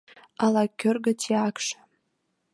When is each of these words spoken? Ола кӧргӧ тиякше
Ола 0.43 0.63
кӧргӧ 0.79 1.11
тиякше 1.21 1.75